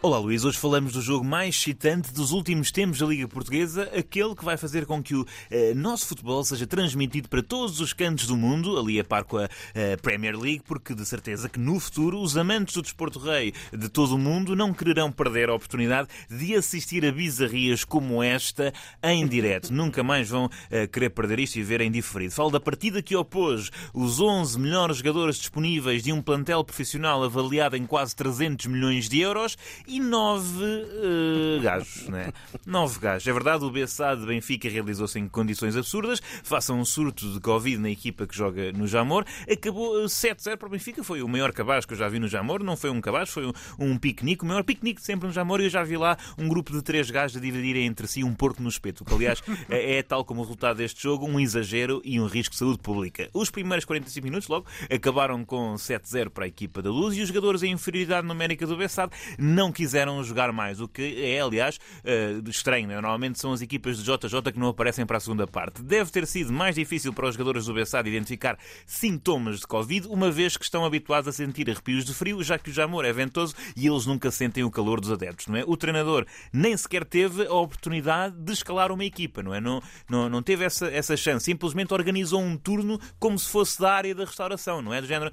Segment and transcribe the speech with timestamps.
[0.00, 4.32] Olá Luís, hoje falamos do jogo mais excitante dos últimos tempos da Liga Portuguesa, aquele
[4.36, 8.28] que vai fazer com que o eh, nosso futebol seja transmitido para todos os cantos
[8.28, 11.80] do mundo, ali a par com a eh, Premier League, porque de certeza que no
[11.80, 16.06] futuro os amantes do desporto rei de todo o mundo não quererão perder a oportunidade
[16.30, 18.72] de assistir a bizarrias como esta
[19.02, 19.72] em direto.
[19.72, 22.34] Nunca mais vão eh, querer perder isto e ver em diferido.
[22.34, 27.76] Falo da partida que opôs os 11 melhores jogadores disponíveis de um plantel profissional avaliado
[27.76, 29.56] em quase 300 milhões de euros
[29.88, 32.32] e nove uh, gajos, né?
[32.66, 33.26] Nove gajos.
[33.26, 37.78] É verdade, o BSA de Benfica realizou-se em condições absurdas, faça um surto de Covid
[37.78, 39.24] na equipa que joga no Jamor.
[39.50, 42.28] Acabou 7-0 eh, para o Benfica, foi o maior cabaz que eu já vi no
[42.28, 45.32] Jamor, não foi um cabaz, foi um, um piquenique, o maior piquenique de sempre no
[45.32, 48.22] Jamor, e eu já vi lá um grupo de três gajos a dividirem entre si
[48.22, 51.40] um porco no espeto, que aliás é, é, tal como o resultado deste jogo, um
[51.40, 53.30] exagero e um risco de saúde pública.
[53.32, 57.28] Os primeiros 45 minutos, logo, acabaram com 7-0 para a equipa da Luz e os
[57.28, 62.50] jogadores em inferioridade numérica do Bessade não quiseram jogar mais, o que é, aliás, uh,
[62.50, 62.88] estranho.
[62.88, 62.94] Né?
[62.94, 65.84] Normalmente são as equipas de JJ que não aparecem para a segunda parte.
[65.84, 70.32] Deve ter sido mais difícil para os jogadores do Bessade identificar sintomas de Covid, uma
[70.32, 73.54] vez que estão habituados a sentir arrepios de frio, já que o Jamor é ventoso
[73.76, 75.62] e eles nunca sentem o calor dos adeptos, não é?
[75.64, 79.60] O treinador nem sequer teve a oportunidade de escalar uma equipa, não é?
[79.60, 83.92] Não, não, não teve essa, essa chance, simplesmente organizou um turno como se fosse da
[83.92, 85.00] área da restauração, não é?
[85.00, 85.30] Do género,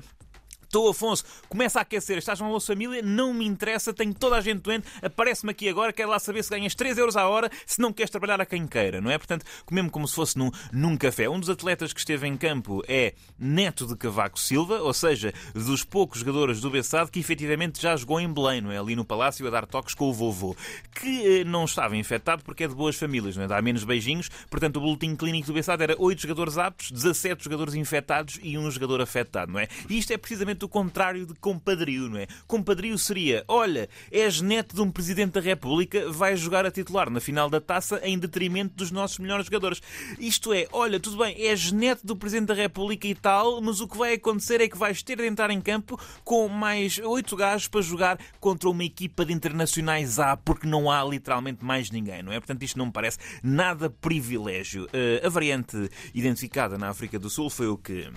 [0.76, 4.42] Estou, Afonso, começa a aquecer, estás numa almoço família, não me interessa, tenho toda a
[4.42, 7.80] gente doente, aparece-me aqui agora, quero lá saber se ganhas 3 euros à hora, se
[7.80, 9.18] não queres trabalhar a quem queira, não é?
[9.18, 11.30] Portanto, comemos como se fosse num, num café.
[11.30, 15.86] Um dos atletas que esteve em campo é Neto de Cavaco Silva, ou seja, dos
[15.86, 18.78] poucos jogadores do Bessado que efetivamente já jogou em Belém, não é?
[18.78, 20.58] Ali no Palácio a dar toques com o vovô,
[20.94, 23.48] que eh, não estava infectado porque é de boas famílias, não é?
[23.48, 27.76] Dá menos beijinhos, portanto o boletim clínico do Bessado era 8 jogadores aptos, 17 jogadores
[27.76, 29.70] infectados e um jogador afetado, não é?
[29.90, 32.28] E isto é precisamente o contrário de compadrio, não é?
[32.48, 37.20] Compadrio seria, olha, és neto de um Presidente da República, vais jogar a titular na
[37.20, 39.82] final da taça em detrimento dos nossos melhores jogadores.
[40.20, 43.88] Isto é, olha, tudo bem, és neto do Presidente da República e tal, mas o
[43.88, 47.68] que vai acontecer é que vais ter de entrar em campo com mais oito gajos
[47.68, 52.32] para jogar contra uma equipa de internacionais A, porque não há literalmente mais ninguém, não
[52.32, 52.40] é?
[52.40, 54.86] Portanto, isto não me parece nada privilégio.
[54.86, 58.10] Uh, a variante identificada na África do Sul foi o que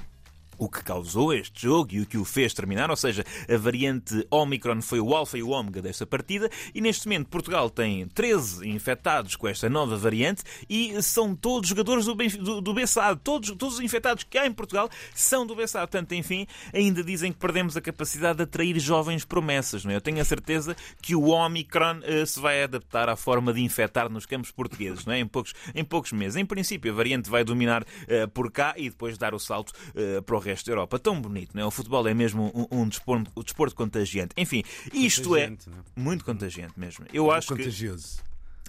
[0.58, 4.26] o que causou este jogo e o que o fez terminar, ou seja, a variante
[4.30, 8.68] Omicron foi o alfa e o ômega desta partida e neste momento Portugal tem 13
[8.68, 13.20] infectados com esta nova variante e são todos jogadores do, do, do BSAD.
[13.22, 15.86] Todos, todos os infectados que há em Portugal são do BSAD.
[15.88, 19.84] Portanto, enfim, ainda dizem que perdemos a capacidade de atrair jovens promessas.
[19.84, 19.96] Não é?
[19.96, 24.10] Eu tenho a certeza que o Omicron uh, se vai adaptar à forma de infectar
[24.10, 25.20] nos campos portugueses não é?
[25.20, 26.36] em, poucos, em poucos meses.
[26.36, 30.22] Em princípio, a variante vai dominar uh, por cá e depois dar o salto uh,
[30.22, 30.98] para o resto da Europa.
[30.98, 31.66] Tão bonito, não é?
[31.66, 34.34] O futebol é mesmo um, um desporto, um desporto contagiante.
[34.36, 35.52] Enfim, isto é, é
[35.96, 37.06] muito contagiante mesmo.
[37.12, 38.18] Eu acho contagioso.
[38.22, 38.27] que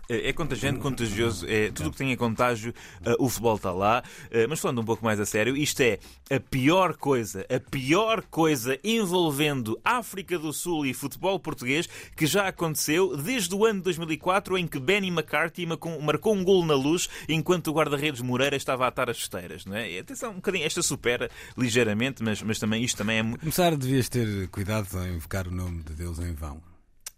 [0.09, 2.73] é, é contagiante, contagioso, é tudo o que tem a contágio,
[3.05, 4.03] uh, o futebol está lá.
[4.25, 5.99] Uh, mas falando um pouco mais a sério, isto é
[6.31, 12.47] a pior coisa, a pior coisa envolvendo África do Sul e futebol português que já
[12.47, 17.67] aconteceu desde o ano 2004 em que Benny McCarthy marcou um gol na luz enquanto
[17.67, 19.65] o guarda-redes Moreira estava a atar as esteiras.
[19.65, 19.91] Não é?
[19.91, 23.37] E atenção, um bocadinho, esta supera ligeiramente, mas, mas também isto também é.
[23.37, 26.68] Começar, devias ter cuidado em invocar o nome de Deus em vão.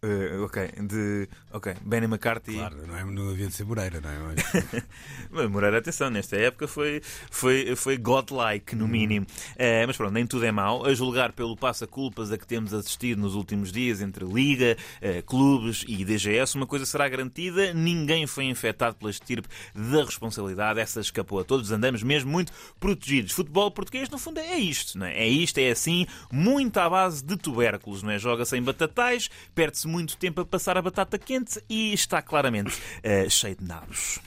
[0.04, 1.30] Uh, ok, de.
[1.54, 2.56] Ok, Benny McCarthy.
[2.56, 4.84] Claro, não, é, não havia de ser Moreira, não é?
[5.30, 8.88] Mas Moreira, atenção, nesta época foi, foi, foi godlike, no hum.
[8.88, 9.28] mínimo.
[9.52, 10.84] Uh, mas pronto, nem tudo é mau.
[10.88, 15.86] A julgar pelo passa-culpas a que temos assistido nos últimos dias entre Liga, uh, clubes
[15.88, 20.80] e DGS, uma coisa será garantida: ninguém foi infectado pela estirpe da responsabilidade.
[20.80, 23.34] Essa escapou a todos, andamos mesmo muito protegidos.
[23.34, 25.16] Futebol português, no fundo, é isto, não é?
[25.16, 28.18] É isto, é assim, muito à base de tubérculos, não é?
[28.18, 33.30] Joga-se em batatais, perde-se muito tempo a passar a batata quente e está claramente uh,
[33.30, 34.20] cheio de nabos.